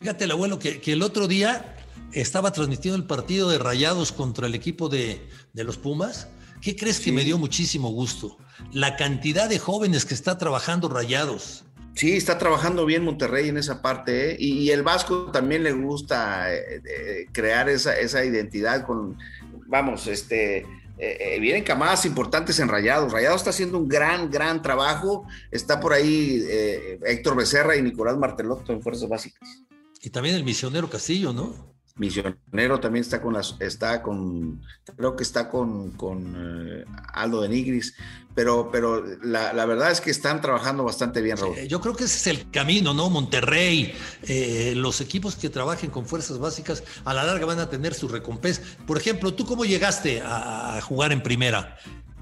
Fíjate, 0.00 0.24
el 0.24 0.32
abuelo, 0.32 0.58
que, 0.58 0.80
que 0.80 0.92
el 0.92 1.02
otro 1.02 1.28
día 1.28 1.76
estaba 2.12 2.52
transmitiendo 2.52 2.96
el 2.96 3.04
partido 3.04 3.48
de 3.48 3.58
Rayados 3.58 4.12
contra 4.12 4.46
el 4.46 4.54
equipo 4.54 4.88
de, 4.88 5.26
de 5.52 5.64
los 5.64 5.78
Pumas 5.78 6.28
¿Qué 6.62 6.76
crees 6.76 7.00
que 7.00 7.10
me 7.10 7.24
dio 7.24 7.38
muchísimo 7.38 7.90
gusto? 7.90 8.38
La 8.72 8.94
cantidad 8.94 9.48
de 9.48 9.58
jóvenes 9.58 10.04
que 10.04 10.14
está 10.14 10.38
trabajando 10.38 10.88
rayados. 10.88 11.64
Sí, 11.96 12.16
está 12.16 12.38
trabajando 12.38 12.86
bien 12.86 13.04
Monterrey 13.04 13.48
en 13.48 13.58
esa 13.58 13.82
parte, 13.82 14.30
¿eh? 14.30 14.36
y, 14.38 14.70
el 14.70 14.84
Vasco 14.84 15.32
también 15.32 15.64
le 15.64 15.72
gusta 15.72 16.54
eh, 16.54 16.80
eh, 16.88 17.26
crear 17.32 17.68
esa, 17.68 17.98
esa, 17.98 18.24
identidad 18.24 18.86
con, 18.86 19.18
vamos, 19.66 20.06
este, 20.06 20.64
vienen 20.96 21.64
camadas 21.64 22.04
importantes 22.04 22.58
en 22.60 22.68
Rayados. 22.68 23.12
Rayados 23.12 23.40
está 23.40 23.50
haciendo 23.50 23.78
un 23.78 23.88
gran, 23.88 24.30
gran 24.30 24.62
trabajo. 24.62 25.26
Está 25.50 25.80
por 25.80 25.92
ahí 25.92 26.44
Héctor 27.04 27.36
Becerra 27.36 27.76
y 27.76 27.82
Nicolás 27.82 28.16
Martelotto 28.16 28.72
en 28.72 28.82
Fuerzas 28.82 29.08
Básicas. 29.08 29.62
Y 30.00 30.10
también 30.10 30.34
el 30.34 30.44
misionero 30.44 30.90
Castillo, 30.90 31.32
¿no? 31.32 31.71
Misionero 31.96 32.80
también 32.80 33.02
está 33.02 33.20
con 33.20 33.34
las, 33.34 33.56
está 33.60 34.02
con, 34.02 34.62
creo 34.96 35.14
que 35.14 35.22
está 35.22 35.48
con, 35.50 35.90
con 35.92 36.34
eh, 36.36 36.84
Aldo 37.12 37.42
de 37.42 37.48
Nigris, 37.48 37.94
pero, 38.34 38.70
pero 38.72 39.04
la, 39.22 39.66
verdad 39.66 39.90
es 39.90 40.00
que 40.00 40.10
están 40.10 40.40
trabajando 40.40 40.84
bastante 40.84 41.20
bien, 41.20 41.36
Raúl. 41.36 41.56
yo 41.68 41.80
creo 41.80 41.94
que 41.94 42.04
ese 42.04 42.16
es 42.16 42.38
el 42.38 42.50
camino, 42.50 42.94
¿no? 42.94 43.10
Monterrey, 43.10 43.94
eh, 44.22 44.72
los 44.74 45.00
equipos 45.02 45.36
que 45.36 45.50
trabajen 45.50 45.90
con 45.90 46.06
fuerzas 46.06 46.38
básicas, 46.38 46.82
a 47.04 47.12
la 47.12 47.24
larga 47.24 47.44
van 47.44 47.60
a 47.60 47.68
tener 47.68 47.92
su 47.92 48.08
recompensa. 48.08 48.62
Por 48.86 48.96
ejemplo, 48.96 49.34
¿tú 49.34 49.44
cómo 49.44 49.64
llegaste 49.64 50.22
a 50.24 50.80
jugar 50.82 51.12
en 51.12 51.22
primera? 51.22 51.76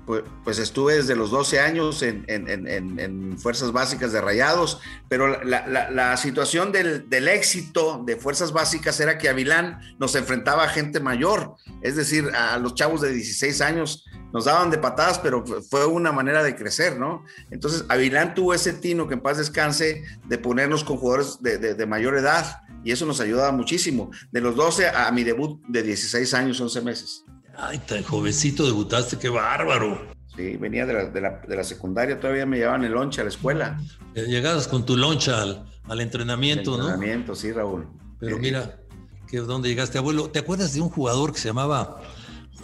Pues, 0.06 0.24
pues, 0.44 0.58
estuve 0.58 0.96
desde 0.96 1.14
los 1.14 1.30
12 1.30 1.60
años 1.60 2.02
en, 2.02 3.38
Fuerzas 3.38 3.72
Básicas 3.72 4.12
de 4.12 4.20
Rayados, 4.20 4.80
pero 5.08 5.42
la, 5.44 6.16
situación 6.16 6.72
del, 6.72 7.28
éxito 7.28 8.02
de 8.04 8.16
Fuerzas 8.16 8.52
Básicas 8.52 8.98
era 9.00 9.18
que 9.18 9.28
Avilán 9.28 9.80
nos 9.98 10.14
enfrentaba 10.14 10.64
a 10.64 10.68
gente 10.68 11.00
mayor, 11.00 11.54
es 11.82 11.96
decir, 11.96 12.28
a 12.34 12.58
los 12.58 12.74
chavos 12.74 13.00
de 13.00 13.12
16 13.12 13.60
años 13.60 14.04
nos 14.32 14.44
daban 14.44 14.70
de 14.70 14.78
patadas, 14.78 15.18
pero 15.18 15.44
fue 15.44 15.86
una 15.86 16.12
manera 16.12 16.42
de 16.42 16.54
crecer, 16.54 16.98
¿no? 16.98 17.24
Entonces, 17.50 17.84
Avilán 17.88 18.34
tuvo 18.34 18.54
ese 18.54 18.72
tino, 18.72 19.08
que 19.08 19.14
en 19.14 19.20
paz 19.20 19.38
descanse, 19.38 20.04
de 20.26 20.38
ponernos 20.38 20.84
con 20.84 20.98
jugadores 20.98 21.38
de, 21.40 21.58
de 21.58 21.86
mayor 21.86 22.16
edad, 22.16 22.62
y 22.84 22.92
eso 22.92 23.06
nos 23.06 23.20
ayudaba 23.20 23.52
muchísimo. 23.52 24.10
De 24.30 24.40
los 24.40 24.56
12 24.56 24.88
a 24.88 25.10
mi 25.10 25.24
debut 25.24 25.60
de 25.66 25.82
16 25.82 26.32
años, 26.34 26.60
11 26.60 26.80
meses. 26.82 27.24
Ay, 27.62 27.78
tan 27.78 28.02
jovencito 28.02 28.64
debutaste, 28.64 29.18
qué 29.18 29.28
bárbaro. 29.28 30.08
Sí, 30.34 30.56
venía 30.56 30.86
de 30.86 31.20
la, 31.20 31.64
secundaria, 31.64 32.18
todavía 32.18 32.46
me 32.46 32.56
llevaban 32.56 32.84
el 32.84 32.92
loncha 32.92 33.20
a 33.20 33.24
la 33.24 33.30
escuela. 33.30 33.78
Eh, 34.14 34.24
llegabas 34.28 34.66
con 34.66 34.86
tu 34.86 34.96
loncha 34.96 35.42
al, 35.42 36.00
entrenamiento, 36.00 36.78
¿no? 36.78 36.88
Entrenamiento, 36.88 37.34
sí, 37.34 37.52
Raúl. 37.52 37.86
Pero 38.18 38.38
mira, 38.38 38.80
que 39.28 39.38
¿dónde 39.38 39.68
llegaste, 39.68 39.98
abuelo? 39.98 40.30
¿Te 40.30 40.38
acuerdas 40.38 40.72
de 40.72 40.80
un 40.80 40.88
jugador 40.88 41.34
que 41.34 41.38
se 41.38 41.48
llamaba 41.48 42.00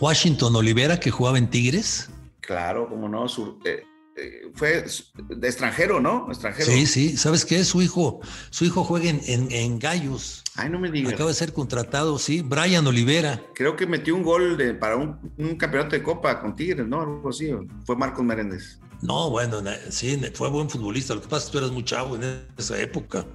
Washington 0.00 0.56
Olivera 0.56 0.98
que 0.98 1.10
jugaba 1.10 1.36
en 1.36 1.50
Tigres? 1.50 2.08
Claro, 2.40 2.88
como 2.88 3.06
no, 3.06 3.26
eh, 3.66 3.82
eh, 4.16 4.50
fue 4.54 4.86
de 5.28 5.46
extranjero, 5.46 6.00
¿no? 6.00 6.26
Extranjero. 6.28 6.70
Sí, 6.70 6.86
sí, 6.86 7.16
¿sabes 7.18 7.44
qué? 7.44 7.64
Su 7.64 7.82
hijo, 7.82 8.20
su 8.48 8.64
hijo 8.64 8.82
juega 8.82 9.10
en, 9.10 9.20
en 9.26 9.78
Gallos. 9.78 10.42
Ay, 10.56 10.70
no 10.70 10.78
me 10.78 10.90
digas. 10.90 11.12
Acaba 11.12 11.28
de 11.28 11.34
ser 11.34 11.52
contratado, 11.52 12.18
sí. 12.18 12.42
Brian 12.42 12.86
Olivera. 12.86 13.42
Creo 13.54 13.76
que 13.76 13.86
metió 13.86 14.14
un 14.14 14.22
gol 14.22 14.56
de, 14.56 14.74
para 14.74 14.96
un, 14.96 15.18
campeonato 15.56 15.96
de 15.96 16.02
Copa 16.02 16.40
con 16.40 16.56
Tigres, 16.56 16.86
¿no? 16.86 17.00
Algo 17.00 17.28
así. 17.28 17.50
Fue 17.84 17.96
Marcos 17.96 18.24
Meréndez. 18.24 18.78
No, 19.02 19.28
bueno, 19.30 19.62
sí, 19.90 20.18
fue 20.34 20.48
buen 20.48 20.70
futbolista. 20.70 21.14
Lo 21.14 21.20
que 21.20 21.28
pasa 21.28 21.44
es 21.44 21.46
que 21.46 21.52
tú 21.52 21.58
eras 21.58 21.70
muy 21.70 21.84
chavo 21.84 22.16
en 22.16 22.46
esa 22.56 22.80
época. 22.80 23.26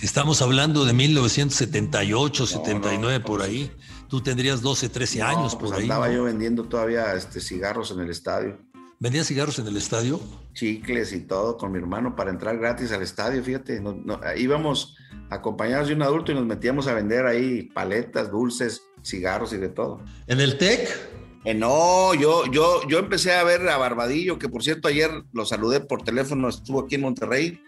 Estamos 0.00 0.42
hablando 0.42 0.84
de 0.84 0.92
1978, 0.92 2.46
79, 2.46 3.20
por 3.20 3.42
ahí. 3.42 3.70
Tú 4.08 4.20
tendrías 4.22 4.60
12, 4.60 4.88
13 4.88 5.22
años 5.22 5.56
pues 5.56 5.70
por 5.70 5.78
ahí. 5.78 5.84
Estaba 5.84 6.12
yo 6.12 6.24
vendiendo 6.24 6.64
todavía 6.64 7.14
este, 7.14 7.40
cigarros 7.40 7.90
en 7.90 8.00
el 8.00 8.10
estadio. 8.10 8.58
¿Vendías 9.04 9.26
cigarros 9.26 9.58
en 9.58 9.66
el 9.66 9.76
estadio? 9.76 10.18
Chicles 10.54 11.12
y 11.12 11.20
todo 11.20 11.58
con 11.58 11.70
mi 11.70 11.78
hermano 11.78 12.16
para 12.16 12.30
entrar 12.30 12.56
gratis 12.56 12.90
al 12.90 13.02
estadio, 13.02 13.44
fíjate. 13.44 13.82
íbamos 14.38 14.96
acompañados 15.28 15.88
de 15.88 15.94
un 15.94 16.00
adulto 16.00 16.32
y 16.32 16.34
nos 16.34 16.46
metíamos 16.46 16.86
a 16.86 16.94
vender 16.94 17.26
ahí 17.26 17.64
paletas, 17.64 18.30
dulces, 18.30 18.86
cigarros 19.02 19.52
y 19.52 19.58
de 19.58 19.68
todo. 19.68 20.00
¿En 20.26 20.40
el 20.40 20.56
TEC? 20.56 20.88
Eh, 21.44 21.52
no, 21.52 22.14
yo, 22.14 22.50
yo, 22.50 22.80
yo 22.88 22.98
empecé 22.98 23.34
a 23.34 23.44
ver 23.44 23.68
a 23.68 23.76
Barbadillo, 23.76 24.38
que 24.38 24.48
por 24.48 24.64
cierto 24.64 24.88
ayer 24.88 25.10
lo 25.34 25.44
saludé 25.44 25.80
por 25.80 26.02
teléfono, 26.02 26.48
estuvo 26.48 26.80
aquí 26.80 26.94
en 26.94 27.02
Monterrey. 27.02 27.60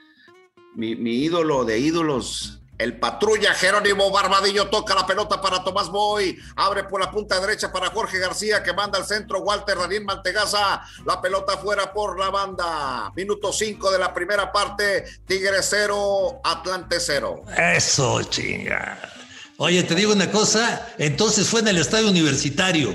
Mi, 0.75 0.95
ídolo 0.95 1.67
de 1.67 1.79
ídolos, 1.79 2.63
El 2.79 2.99
patrulla 2.99 3.55
Jerónimo 3.55 4.11
Barbadillo 4.11 4.69
toca 4.69 4.95
la 4.95 5.07
pelota 5.07 5.41
para 5.41 5.65
Tomás 5.65 5.89
Boy. 5.89 6.37
Abre 6.57 6.85
por 6.85 7.01
la 7.01 7.11
punta 7.11 7.41
derecha 7.41 7.73
para 7.73 7.89
Jorge 7.89 8.19
García 8.19 8.63
que 8.63 8.73
manda 8.75 8.99
al 8.99 9.07
centro. 9.07 9.41
Walter 9.41 9.79
Radín 9.79 10.05
Mantegaza. 10.05 10.83
La 11.07 11.21
pelota 11.23 11.57
fuera 11.57 11.93
por 11.93 12.19
la 12.19 12.29
banda. 12.31 13.13
Minuto 13.17 13.51
5 13.53 13.91
de 13.91 13.99
la 13.99 14.13
primera 14.13 14.53
parte. 14.53 15.05
Tigre 15.27 15.63
0, 15.63 16.41
Atlante 16.45 17.01
0. 17.01 17.43
Eso, 17.57 18.23
chinga. 18.25 18.99
Oye, 19.57 19.83
te 19.83 19.95
digo 19.95 20.13
una 20.13 20.31
cosa. 20.31 20.89
Entonces 20.99 21.49
fue 21.49 21.61
en 21.61 21.69
el 21.69 21.79
estadio 21.79 22.11
universitario. 22.11 22.95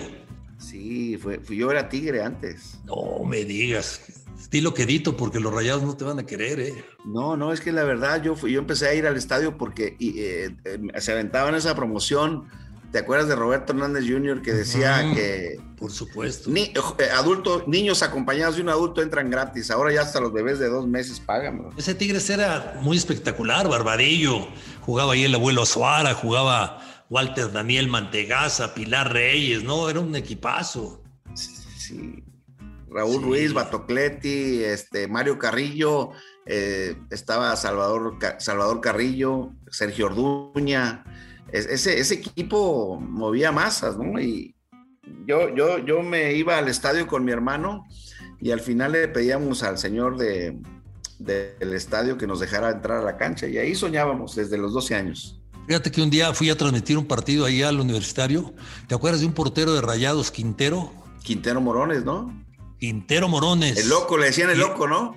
Sí, 0.59 1.17
fue, 1.17 1.41
yo 1.50 1.71
era 1.71 1.89
Tigre 1.89 2.21
antes. 2.21 2.75
No 2.85 3.23
me 3.25 3.45
digas. 3.45 4.00
Estilo 4.41 4.74
quedito, 4.74 5.15
porque 5.15 5.39
los 5.39 5.53
rayados 5.53 5.83
no 5.83 5.95
te 5.95 6.03
van 6.03 6.19
a 6.19 6.25
querer, 6.25 6.60
¿eh? 6.60 6.86
No, 7.05 7.38
no, 7.38 7.53
es 7.53 7.62
que 7.62 7.71
la 7.71 7.83
verdad 7.83 8.21
yo, 8.21 8.36
fui, 8.36 8.51
yo 8.51 8.60
empecé 8.60 8.88
a 8.88 8.93
ir 8.93 9.05
al 9.05 9.15
estadio 9.15 9.57
porque 9.57 9.95
eh, 10.00 10.55
eh, 10.65 10.79
se 11.00 11.12
aventaban 11.12 11.55
esa 11.55 11.75
promoción. 11.75 12.48
¿Te 12.91 12.98
acuerdas 12.98 13.29
de 13.29 13.36
Roberto 13.36 13.71
Hernández 13.71 14.03
Jr. 14.05 14.41
que 14.41 14.51
decía 14.51 15.10
que. 15.13 15.57
Por 15.77 15.91
supuesto. 15.91 16.50
Ni, 16.50 16.63
eh, 16.63 17.10
adultos, 17.15 17.67
niños 17.67 18.03
acompañados 18.03 18.57
de 18.57 18.63
un 18.63 18.69
adulto 18.69 19.01
entran 19.01 19.29
gratis. 19.29 19.71
Ahora 19.71 19.93
ya 19.93 20.01
hasta 20.01 20.19
los 20.19 20.33
bebés 20.33 20.60
de 20.60 20.67
dos 20.67 20.88
meses 20.88 21.19
pagan. 21.19 21.69
Ese 21.77 21.95
Tigres 21.95 22.29
era 22.29 22.79
muy 22.81 22.98
espectacular, 22.98 23.69
Barbadillo. 23.69 24.48
Jugaba 24.81 25.13
ahí 25.13 25.24
el 25.24 25.36
abuelo 25.36 25.65
Suara, 25.65 26.13
jugaba 26.15 26.81
Walter 27.10 27.51
Daniel 27.51 27.88
Mantegaza, 27.88 28.74
Pilar 28.74 29.13
Reyes, 29.13 29.63
¿no? 29.63 29.89
Era 29.89 30.00
un 30.00 30.15
equipazo. 30.15 31.01
Sí. 31.36 32.24
Raúl 32.91 33.24
Ruiz, 33.24 33.53
Batocleti, 33.53 34.63
este, 34.63 35.07
Mario 35.07 35.39
Carrillo, 35.39 36.12
eh, 36.45 36.95
estaba 37.10 37.55
Salvador, 37.55 38.17
Salvador 38.39 38.81
Carrillo, 38.81 39.53
Sergio 39.69 40.07
Orduña. 40.07 41.03
ese, 41.51 42.00
ese 42.00 42.15
equipo 42.15 43.00
movía 43.00 43.51
masas, 43.51 43.98
¿no? 43.98 44.19
Y 44.19 44.55
yo, 45.25 45.53
yo, 45.55 45.77
yo 45.79 46.01
me 46.01 46.33
iba 46.33 46.57
al 46.57 46.67
estadio 46.67 47.07
con 47.07 47.24
mi 47.24 47.31
hermano 47.31 47.86
y 48.39 48.51
al 48.51 48.60
final 48.60 48.91
le 48.91 49.07
pedíamos 49.07 49.63
al 49.63 49.77
señor 49.77 50.17
de, 50.17 50.60
del 51.19 51.74
estadio 51.74 52.17
que 52.17 52.27
nos 52.27 52.39
dejara 52.39 52.71
entrar 52.71 53.00
a 53.00 53.03
la 53.03 53.17
cancha 53.17 53.48
y 53.48 53.57
ahí 53.57 53.75
soñábamos 53.75 54.36
desde 54.36 54.57
los 54.57 54.74
12 54.74 54.95
años. 54.95 55.39
Fíjate 55.67 55.91
que 55.91 56.01
un 56.01 56.10
día 56.10 56.33
fui 56.33 56.50
a 56.50 56.57
transmitir 56.57 56.98
un 56.98 57.05
partido 57.05 57.45
ahí 57.45 57.62
al 57.62 57.79
universitario. 57.79 58.53
¿Te 58.88 58.95
acuerdas 58.95 59.21
de 59.21 59.27
un 59.27 59.33
portero 59.33 59.74
de 59.74 59.81
Rayados, 59.81 60.31
Quintero? 60.31 60.91
Quintero 61.24 61.62
Morones, 61.62 62.03
¿no? 62.03 62.33
Quintero 62.81 63.29
Morones. 63.29 63.77
El 63.77 63.89
loco, 63.89 64.17
le 64.17 64.25
decían 64.25 64.50
el 64.50 64.57
loco, 64.57 64.88
¿no? 64.88 65.15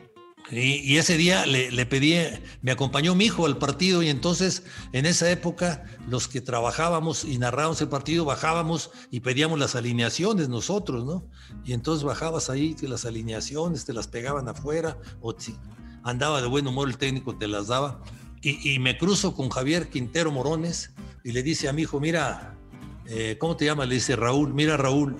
Y, 0.50 0.98
ese 0.98 1.16
día 1.16 1.46
le, 1.46 1.86
pedí, 1.86 2.14
me 2.60 2.72
acompañó 2.72 3.14
mi 3.14 3.24
hijo 3.24 3.46
al 3.46 3.56
partido 3.56 4.02
y 4.02 4.10
entonces 4.10 4.64
en 4.92 5.06
esa 5.06 5.30
época 5.30 5.86
los 6.06 6.28
que 6.28 6.42
trabajábamos 6.42 7.24
y 7.24 7.38
narrábamos 7.38 7.80
el 7.80 7.88
partido 7.88 8.26
bajábamos 8.26 8.90
y 9.10 9.20
pedíamos 9.20 9.58
las 9.58 9.76
alineaciones 9.76 10.50
nosotros, 10.50 11.06
¿no? 11.06 11.26
Y 11.64 11.72
entonces 11.72 12.04
bajabas 12.04 12.50
ahí 12.50 12.76
las 12.82 13.06
alineaciones, 13.06 13.86
te 13.86 13.94
las 13.94 14.08
pegaban 14.08 14.46
afuera 14.46 14.98
o 15.22 15.34
si 15.36 15.56
andaba 16.02 16.42
de 16.42 16.48
buen 16.48 16.66
humor 16.66 16.88
el 16.88 16.98
técnico 16.98 17.34
te 17.34 17.48
las 17.48 17.68
daba. 17.68 18.02
Y, 18.42 18.78
me 18.78 18.98
cruzo 18.98 19.34
con 19.34 19.48
Javier 19.48 19.88
Quintero 19.88 20.30
Morones 20.30 20.92
y 21.24 21.32
le 21.32 21.42
dice 21.42 21.66
a 21.70 21.72
mi 21.72 21.82
hijo, 21.82 21.98
mira, 21.98 22.58
eh, 23.06 23.38
¿cómo 23.40 23.56
te 23.56 23.64
llamas? 23.64 23.88
Le 23.88 23.94
dice 23.94 24.16
Raúl, 24.16 24.52
mira 24.52 24.76
Raúl, 24.76 25.16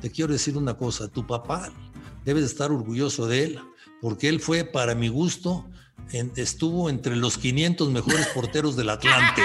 te 0.00 0.12
quiero 0.12 0.32
decir 0.32 0.56
una 0.56 0.74
cosa, 0.74 1.08
tu 1.08 1.26
papá 1.26 1.72
debes 2.28 2.44
estar 2.44 2.70
orgulloso 2.70 3.26
de 3.26 3.42
él, 3.42 3.60
porque 4.02 4.28
él 4.28 4.38
fue, 4.38 4.62
para 4.62 4.94
mi 4.94 5.08
gusto, 5.08 5.64
estuvo 6.36 6.90
entre 6.90 7.16
los 7.16 7.38
500 7.38 7.90
mejores 7.90 8.26
porteros 8.34 8.76
del 8.76 8.90
Atlante. 8.90 9.40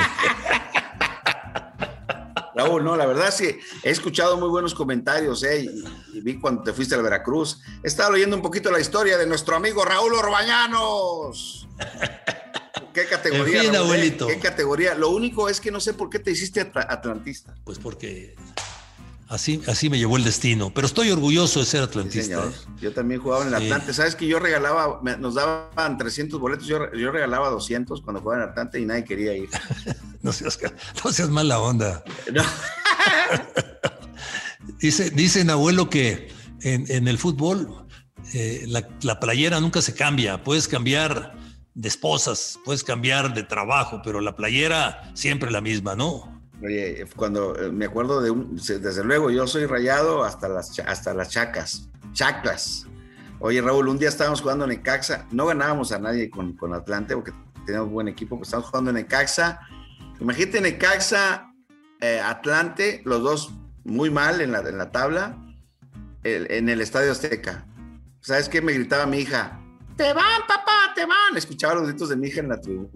Raúl, 2.54 2.84
no, 2.84 2.98
la 2.98 3.06
verdad 3.06 3.34
sí, 3.34 3.58
he 3.84 3.90
escuchado 3.90 4.38
muy 4.38 4.50
buenos 4.50 4.76
comentarios, 4.76 5.44
eh, 5.44 5.66
y, 6.14 6.20
vi 6.20 6.38
cuando 6.42 6.62
te 6.62 6.74
fuiste 6.74 6.94
al 6.94 7.04
Veracruz. 7.04 7.62
He 7.82 7.88
estado 7.88 8.12
leyendo 8.12 8.36
un 8.36 8.42
poquito 8.42 8.70
la 8.70 8.82
historia 8.82 9.18
de 9.18 9.28
nuestro 9.28 9.56
amigo 9.56 9.86
Raúl 9.86 10.14
Orbañanos. 10.16 11.70
¿Qué 12.94 13.06
categoría? 13.06 13.62
En 13.62 13.68
fin, 13.68 13.76
abuelito. 13.78 14.28
¿Qué 14.28 14.40
categoría? 14.40 14.94
Lo 14.94 15.10
único 15.10 15.48
es 15.48 15.62
que 15.62 15.72
no 15.72 15.80
sé 15.80 15.94
por 15.94 16.10
qué 16.10 16.20
te 16.20 16.32
hiciste 16.32 16.60
atlantista. 16.60 17.56
Pues 17.64 17.80
porque 17.80 18.36
Así, 19.30 19.62
así 19.68 19.90
me 19.90 19.98
llevó 19.98 20.18
el 20.18 20.24
destino, 20.24 20.72
pero 20.74 20.86
estoy 20.86 21.10
orgulloso 21.10 21.60
de 21.60 21.66
ser 21.66 21.82
atlantista. 21.82 22.44
¿eh? 22.44 22.52
Yo 22.82 22.94
también 22.94 23.22
jugaba 23.22 23.44
en 23.44 23.48
el 23.50 23.56
Atlante. 23.56 23.94
Sabes 23.94 24.16
que 24.16 24.28
yo 24.28 24.38
regalaba, 24.38 25.02
nos 25.20 25.36
daban 25.36 25.98
300 25.98 26.40
boletos, 26.40 26.68
yo, 26.68 26.80
regalaba 26.80 27.50
200 27.50 28.02
cuando 28.02 28.22
jugaba 28.22 28.44
en 28.44 28.50
Atlante 28.50 28.80
y 28.80 28.86
nadie 28.86 29.06
quería 29.06 29.36
ir. 29.36 29.50
no, 30.22 30.32
seas, 30.34 30.60
no 31.04 31.12
seas 31.12 31.30
mala 31.30 31.60
onda. 31.60 32.04
Dice, 34.80 35.10
dicen, 35.12 35.50
abuelo, 35.50 35.90
que 35.90 36.30
en, 36.62 37.08
el 37.08 37.18
fútbol 37.18 37.88
eh, 38.34 38.66
la, 38.68 38.88
la 39.02 39.20
playera 39.20 39.60
nunca 39.62 39.82
se 39.82 39.94
cambia. 39.94 40.44
Puedes 40.44 40.68
cambiar 40.68 41.36
de 41.74 41.88
esposas, 41.88 42.60
puedes 42.66 42.84
cambiar 42.84 43.34
de 43.34 43.44
trabajo, 43.44 44.02
pero 44.04 44.22
la 44.22 44.36
playera 44.36 45.12
siempre 45.14 45.52
la 45.52 45.62
misma, 45.62 45.96
¿no? 45.96 46.33
Oye, 46.64 47.06
cuando 47.16 47.56
eh, 47.60 47.72
me 47.72 47.86
acuerdo 47.86 48.22
de 48.22 48.32
un, 48.32 48.56
desde 48.56 49.04
luego, 49.04 49.30
yo 49.30 49.48
soy 49.48 49.66
rayado 49.66 50.24
hasta 50.24 50.48
las, 50.48 50.80
hasta 50.80 51.14
las 51.14 51.30
chacas, 51.30 51.90
chaclas. 52.14 52.88
Oye, 53.40 53.62
Raúl, 53.62 53.90
un 53.90 54.00
día 54.00 54.08
estábamos 54.08 54.42
jugando 54.42 54.64
en 54.64 54.70
Necaxa, 54.70 55.28
no 55.32 55.46
ganábamos 55.46 55.92
a 55.92 56.00
nadie 56.00 56.30
con, 56.30 56.54
con 56.56 56.74
Atlante 56.74 57.16
porque 57.16 57.34
teníamos 57.66 57.92
buen 57.92 58.08
equipo, 58.08 58.38
pues 58.38 58.48
estábamos 58.48 58.70
jugando 58.70 58.92
en 58.92 58.96
Necaxa. 58.96 59.60
Imagínate 60.22 60.62
Necaxa, 60.62 61.52
eh, 62.00 62.22
Atlante, 62.22 63.02
los 63.04 63.22
dos 63.22 63.52
muy 63.84 64.10
mal 64.10 64.40
en 64.40 64.54
la, 64.54 64.60
en 64.60 64.78
la 64.78 64.92
tabla, 64.92 65.38
en 66.24 66.70
el 66.70 66.80
Estadio 66.80 67.12
Azteca. 67.12 67.66
¿Sabes 68.22 68.48
qué 68.48 68.62
me 68.62 68.72
gritaba 68.72 69.06
mi 69.06 69.18
hija? 69.18 69.60
Te 69.98 70.14
van, 70.14 70.42
papá, 70.48 70.73
te 70.94 71.06
van. 71.06 71.36
Escuchaba 71.36 71.76
los 71.76 71.88
gritos 71.88 72.10
de 72.10 72.16
mi 72.16 72.28
hija 72.28 72.42
en 72.42 72.50
la 72.50 72.60
tribuna. 72.60 72.90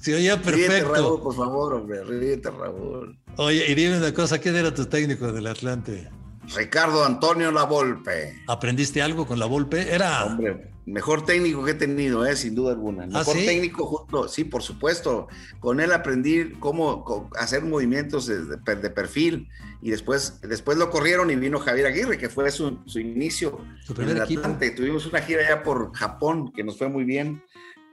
Sí, 0.00 0.12
oye, 0.12 0.36
perfecto. 0.38 0.94
Raúl, 0.94 1.22
por 1.22 1.34
favor, 1.34 1.74
hombre, 1.74 2.04
ríete, 2.04 2.50
Raúl. 2.50 3.18
Oye, 3.36 3.70
y 3.70 3.74
dime 3.74 3.98
una 3.98 4.12
cosa, 4.12 4.38
¿quién 4.38 4.56
era 4.56 4.72
tu 4.72 4.86
técnico 4.86 5.32
del 5.32 5.46
Atlante? 5.46 6.08
Ricardo 6.54 7.04
Antonio 7.04 7.50
La 7.50 7.64
Volpe. 7.64 8.42
¿Aprendiste 8.46 9.02
algo 9.02 9.26
con 9.26 9.38
La 9.38 9.46
Volpe? 9.46 9.92
Era... 9.92 10.24
Hombre, 10.24 10.70
mejor 10.86 11.24
técnico 11.24 11.64
que 11.64 11.72
he 11.72 11.74
tenido, 11.74 12.24
eh, 12.24 12.36
sin 12.36 12.54
duda 12.54 12.72
alguna. 12.72 13.04
¿Ah, 13.04 13.18
mejor 13.18 13.34
técnico 13.34 13.86
junto, 13.86 14.28
sí, 14.28 14.44
por 14.44 14.62
supuesto. 14.62 15.28
Con 15.60 15.80
él 15.80 15.92
aprendí 15.92 16.52
cómo, 16.60 17.28
hacer 17.36 17.64
movimientos 17.64 18.26
de, 18.26 18.90
perfil 18.90 19.48
y 19.82 19.90
después, 19.90 20.40
después 20.42 20.78
lo 20.78 20.90
corrieron 20.90 21.30
y 21.30 21.36
vino 21.36 21.58
Javier 21.58 21.86
Aguirre, 21.86 22.18
que 22.18 22.28
fue 22.28 22.50
su, 22.50 22.80
inicio 22.94 23.60
en 23.98 24.08
el 24.08 24.22
Atlante. 24.22 24.70
Tuvimos 24.70 25.06
una 25.06 25.20
gira 25.20 25.42
ya 25.46 25.62
por 25.62 25.92
Japón 25.92 26.52
que 26.52 26.64
nos 26.64 26.78
fue 26.78 26.88
muy 26.88 27.04
bien 27.04 27.42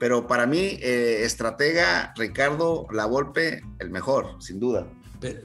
pero 0.04 0.28
para 0.28 0.46
mí, 0.46 0.80
eh, 0.82 1.22
estratega 1.24 2.14
Ricardo 2.18 2.88
Lavolpe, 2.92 3.62
el 3.80 3.90
mejor, 3.90 4.36
sin 4.42 4.60
duda. 4.60 4.86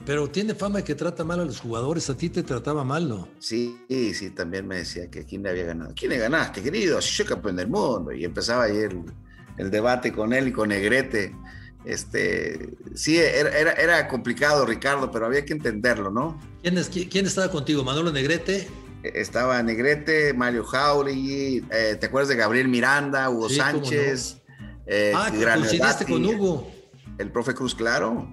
Pero, 0.05 0.29
tiene 0.29 0.55
fama 0.55 0.79
de 0.79 0.85
que 0.85 0.95
trata 0.95 1.25
mal 1.25 1.41
a 1.41 1.45
los 1.45 1.61
jugadores. 1.61 2.09
A 2.11 2.17
ti 2.17 2.29
te 2.29 2.43
trataba 2.43 2.85
mal, 2.85 3.09
¿no? 3.09 3.29
Sí, 3.39 3.79
sí, 3.89 4.31
también 4.31 4.67
me 4.67 4.79
decía 4.79 5.11
que 5.11 5.25
quién 5.25 5.43
le 5.43 5.51
había 5.51 5.65
ganado. 5.65 5.93
¿Quién 5.95 6.11
le 6.11 6.19
ganaste, 6.19 6.63
querido? 6.63 7.01
Si 7.01 7.15
yo 7.15 7.27
campeón 7.27 7.57
del 7.57 7.69
mundo. 7.69 8.13
Y 8.13 8.25
empezaba 8.25 8.65
ahí 8.65 8.77
el, 8.77 9.71
debate 9.71 10.13
con 10.13 10.33
él 10.33 10.49
y 10.49 10.53
con 10.53 10.71
Negrete. 10.71 11.35
Este, 11.85 12.77
sí, 12.95 13.19
era, 13.19 13.73
era, 13.73 14.09
complicado, 14.09 14.67
Ricardo, 14.67 15.11
pero 15.11 15.27
había 15.27 15.45
que 15.45 15.53
entenderlo, 15.53 16.11
¿no? 16.11 16.41
¿Quién, 16.63 16.77
es, 16.77 16.89
quién 16.89 17.27
estaba 17.27 17.51
contigo? 17.51 17.85
¿Manolo 17.85 18.13
Negrete? 18.13 18.69
Estaba 19.03 19.63
Negrete, 19.63 20.35
Mario 20.35 20.65
Jauregui, 20.65 21.65
eh, 21.71 21.97
¿te 21.99 22.07
acuerdas 22.07 22.29
de 22.29 22.37
Gabriel 22.37 22.69
Miranda, 22.69 23.31
Hugo 23.31 23.49
Sánchez? 23.49 24.43
Eh, 24.87 25.13
ah, 25.15 25.31
coincidiste 25.31 26.05
con 26.05 26.27
Hugo. 26.27 26.71
El 27.19 27.31
profe 27.31 27.55
Cruz, 27.55 27.75
claro. 27.75 28.29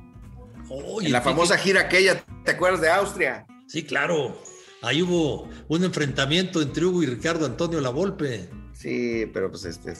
En 0.69 1.11
la 1.11 1.21
famosa 1.21 1.57
gira 1.57 1.81
aquella, 1.81 2.23
¿te 2.43 2.51
acuerdas 2.51 2.81
de 2.81 2.89
Austria? 2.89 3.45
Sí, 3.67 3.83
claro. 3.83 4.41
Ahí 4.81 5.01
hubo 5.01 5.49
un 5.67 5.83
enfrentamiento 5.83 6.61
entre 6.61 6.85
Hugo 6.85 7.03
y 7.03 7.07
Ricardo 7.07 7.45
Antonio 7.45 7.81
Lavolpe. 7.81 8.49
Sí, 8.73 9.29
pero 9.33 9.49
pues 9.49 9.65
este, 9.65 9.93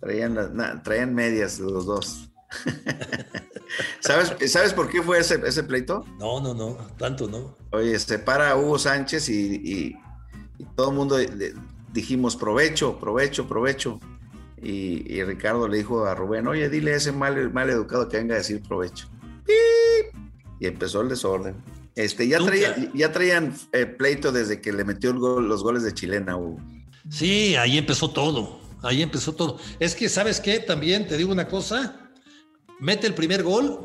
traían, 0.00 0.82
traían 0.82 1.14
medias 1.14 1.58
los 1.58 1.86
dos. 1.86 2.30
¿Sabes, 4.00 4.52
¿Sabes 4.52 4.72
por 4.72 4.88
qué 4.88 5.02
fue 5.02 5.18
ese, 5.18 5.40
ese, 5.44 5.64
pleito? 5.64 6.04
No, 6.18 6.40
no, 6.40 6.54
no, 6.54 6.76
tanto 6.96 7.26
no. 7.26 7.56
Oye, 7.72 7.98
se 7.98 8.18
para 8.18 8.56
Hugo 8.56 8.78
Sánchez 8.78 9.28
y, 9.28 9.96
todo 10.76 10.90
el 10.90 10.96
mundo 10.96 11.16
dijimos 11.92 12.36
provecho, 12.36 12.98
provecho, 12.98 13.48
provecho. 13.48 13.98
Y, 14.62 15.22
Ricardo 15.24 15.68
le 15.68 15.78
dijo 15.78 16.06
a 16.06 16.14
Rubén, 16.14 16.46
oye, 16.46 16.68
dile 16.68 16.94
a 16.94 16.96
ese 16.96 17.12
mal, 17.12 17.52
mal 17.52 17.68
educado 17.68 18.08
que 18.08 18.16
venga 18.16 18.34
a 18.34 18.38
decir 18.38 18.62
provecho. 18.62 19.08
Y 20.60 20.66
empezó 20.66 21.00
el 21.00 21.08
desorden. 21.08 21.56
Este, 21.94 22.26
ya, 22.26 22.38
ya 22.94 23.12
traían 23.12 23.54
eh, 23.72 23.86
pleito 23.86 24.32
desde 24.32 24.60
que 24.60 24.72
le 24.72 24.84
metió 24.84 25.12
los 25.12 25.62
goles 25.62 25.82
de 25.82 25.94
chilena. 25.94 26.36
Hugo. 26.36 26.58
Sí, 27.10 27.54
ahí 27.56 27.78
empezó 27.78 28.10
todo. 28.10 28.60
Ahí 28.82 29.02
empezó 29.02 29.32
todo. 29.32 29.58
Es 29.80 29.94
que, 29.94 30.08
¿sabes 30.08 30.40
qué? 30.40 30.58
También 30.60 31.06
te 31.06 31.16
digo 31.16 31.32
una 31.32 31.48
cosa. 31.48 32.10
mete 32.80 33.06
el 33.06 33.14
primer 33.14 33.42
gol, 33.42 33.80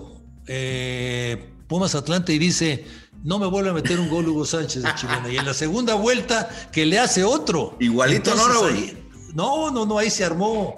eh, 0.48 1.52
Pumas 1.68 1.96
Atlante, 1.96 2.34
y 2.34 2.40
dice, 2.40 2.86
no 3.24 3.40
me 3.40 3.48
vuelve 3.48 3.70
a 3.70 3.74
meter 3.74 4.00
un 4.00 4.10
gol 4.10 4.28
Hugo 4.28 4.46
Sánchez 4.46 4.84
de 4.84 4.96
Chilena. 4.96 5.32
Y 5.32 5.38
en 5.38 5.46
la 5.46 5.54
segunda 5.54 5.94
vuelta 5.94 6.50
que 6.72 6.86
le 6.86 7.00
hace 7.00 7.24
otro. 7.24 7.78
Igualito, 7.80 8.36
¿no, 8.36 8.48
no, 9.34 9.72
no, 9.72 9.86
no, 9.86 9.98
ahí 9.98 10.10
se 10.10 10.24
armó. 10.26 10.76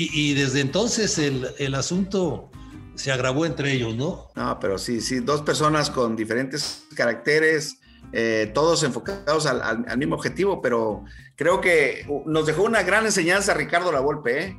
Y, 0.00 0.34
desde 0.34 0.60
entonces 0.60 1.18
el, 1.18 1.74
asunto 1.74 2.52
se 2.98 3.12
agravó 3.12 3.46
entre 3.46 3.72
ellos, 3.72 3.94
¿no? 3.94 4.26
No, 4.34 4.58
pero 4.60 4.76
sí, 4.76 5.00
sí, 5.00 5.20
dos 5.20 5.42
personas 5.42 5.88
con 5.88 6.16
diferentes 6.16 6.84
caracteres, 6.96 7.78
eh, 8.12 8.50
todos 8.52 8.82
enfocados 8.82 9.46
al, 9.46 9.96
mismo 9.96 10.16
objetivo, 10.16 10.60
pero 10.60 11.04
creo 11.36 11.60
que 11.60 12.04
nos 12.26 12.46
dejó 12.46 12.64
una 12.64 12.82
gran 12.82 13.04
enseñanza 13.04 13.54
Ricardo 13.54 13.92
Lavolpe, 13.92 14.42
¿eh? 14.42 14.56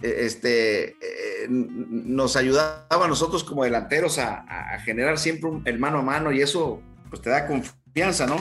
E, 0.00 0.26
este, 0.26 0.90
eh, 0.90 1.48
nos 1.48 2.36
ayudaba 2.36 2.86
a 2.88 3.08
nosotros 3.08 3.42
como 3.42 3.64
delanteros 3.64 4.18
a, 4.18 4.44
generar 4.84 5.18
siempre 5.18 5.50
el 5.64 5.80
mano 5.80 5.98
a 5.98 6.02
mano 6.02 6.32
y 6.32 6.40
eso 6.40 6.80
pues 7.10 7.20
te 7.20 7.30
da 7.30 7.48
confianza, 7.48 8.26
¿no? 8.26 8.36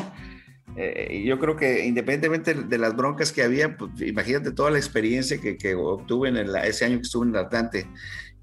Eh, 0.78 1.24
yo 1.26 1.40
creo 1.40 1.56
que 1.56 1.86
independientemente 1.86 2.54
de 2.54 2.78
las 2.78 2.96
broncas 2.96 3.32
que 3.32 3.44
había, 3.44 3.76
pues, 3.76 3.90
imagínate 4.02 4.52
toda 4.52 4.72
la 4.72 4.78
experiencia 4.78 5.40
que, 5.42 5.76
obtuve 5.76 6.30
en 6.30 6.38
ese 6.38 6.86
año 6.86 6.98
que 6.98 7.02
estuve 7.02 7.28
en 7.28 7.36
el 7.36 7.42
Atlante. 7.42 7.88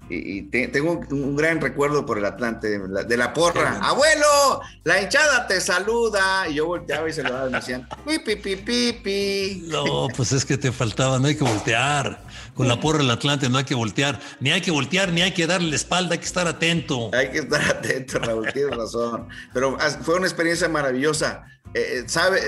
Y, 0.09 0.41
tengo 0.43 0.99
un, 1.11 1.35
gran 1.35 1.61
recuerdo 1.61 2.05
por 2.05 2.17
el 2.17 2.25
Atlante, 2.25 2.79
de 2.79 3.17
la, 3.17 3.33
porra. 3.33 3.79
¡Abuelo! 3.81 4.61
La 4.83 5.01
hinchada 5.01 5.45
te 5.47 5.61
saluda. 5.61 6.47
Y 6.49 6.55
yo 6.55 6.65
volteaba 6.65 7.07
y 7.07 7.13
se 7.13 7.21
lo 7.21 7.31
daba 7.31 7.47
y 7.47 7.51
me 7.51 7.59
decían, 7.59 7.87
pipi, 8.05 8.35
pipi, 8.35 8.55
pipi. 8.57 9.63
No, 9.67 10.07
pues 10.15 10.31
es 10.31 10.45
que 10.45 10.57
te 10.57 10.71
faltaba, 10.71 11.19
no 11.19 11.27
hay 11.27 11.35
que 11.35 11.43
voltear. 11.43 12.19
Con 12.53 12.67
la 12.67 12.79
porra 12.79 12.99
del 12.99 13.11
Atlante 13.11 13.49
no 13.49 13.57
hay 13.57 13.65
que 13.65 13.75
voltear. 13.75 14.19
Ni 14.39 14.51
hay 14.51 14.61
que 14.61 14.71
voltear, 14.71 15.11
ni 15.11 15.21
hay 15.21 15.33
que 15.33 15.47
darle 15.47 15.69
la 15.69 15.75
espalda, 15.75 16.13
hay 16.13 16.19
que 16.19 16.25
estar 16.25 16.47
atento. 16.47 17.09
Hay 17.13 17.29
que 17.29 17.39
estar 17.39 17.61
atento, 17.61 18.19
Raúl, 18.19 18.51
tienes 18.53 18.75
razón. 18.75 19.27
Pero 19.53 19.77
fue 20.03 20.15
una 20.15 20.27
experiencia 20.27 20.67
maravillosa 20.69 21.45
eh, 21.73 22.03
sabe, 22.07 22.41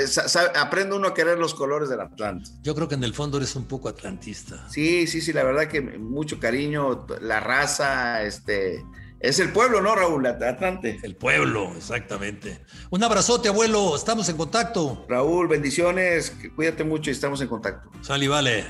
aprende 0.55 0.95
uno 0.95 1.09
a 1.09 1.13
querer 1.13 1.37
los 1.37 1.53
colores 1.53 1.89
del 1.89 2.01
Atlante. 2.01 2.49
Yo 2.63 2.73
creo 2.73 2.87
que 2.87 2.95
en 2.95 3.03
el 3.03 3.13
fondo 3.13 3.37
eres 3.37 3.55
un 3.55 3.65
poco 3.65 3.87
atlantista. 3.87 4.67
Sí, 4.69 5.05
sí, 5.05 5.21
sí, 5.21 5.31
la 5.31 5.43
verdad 5.43 5.67
que 5.67 5.81
mucho 5.81 6.39
cariño, 6.39 7.05
la 7.21 7.39
raza, 7.39 8.23
este, 8.23 8.83
es 9.19 9.39
el 9.39 9.51
pueblo, 9.51 9.79
¿no, 9.79 9.93
Raúl? 9.95 10.25
Atlante. 10.25 10.99
El 11.03 11.15
pueblo, 11.15 11.71
exactamente. 11.77 12.61
Un 12.89 13.03
abrazote, 13.03 13.49
abuelo, 13.49 13.95
estamos 13.95 14.27
en 14.29 14.37
contacto. 14.37 15.05
Raúl, 15.07 15.47
bendiciones, 15.47 16.35
cuídate 16.55 16.83
mucho 16.83 17.11
y 17.11 17.13
estamos 17.13 17.41
en 17.41 17.47
contacto. 17.47 17.91
Sal 18.01 18.23
y 18.23 18.27
vale, 18.27 18.65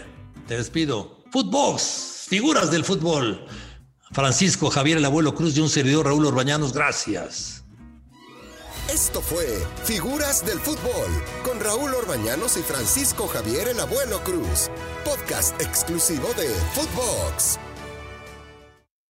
te 0.51 0.57
despido. 0.57 1.23
Footbox, 1.31 2.25
figuras 2.27 2.71
del 2.71 2.83
fútbol. 2.83 3.47
Francisco 4.11 4.69
Javier, 4.69 4.97
el 4.97 5.05
abuelo 5.05 5.33
Cruz 5.33 5.55
y 5.55 5.61
un 5.61 5.69
servidor 5.69 6.07
Raúl 6.07 6.25
Orbañanos, 6.25 6.73
gracias. 6.73 7.63
Esto 8.93 9.21
fue 9.21 9.65
Figuras 9.85 10.45
del 10.45 10.59
Fútbol 10.59 11.09
con 11.45 11.57
Raúl 11.61 11.93
Orbañanos 11.93 12.57
y 12.57 12.63
Francisco 12.63 13.29
Javier 13.29 13.69
el 13.69 13.79
Abuelo 13.79 14.21
Cruz, 14.25 14.69
podcast 15.05 15.61
exclusivo 15.61 16.27
de 16.33 16.49
Footbox. 16.73 17.57